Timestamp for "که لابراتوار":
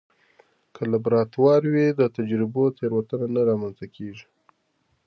0.73-1.61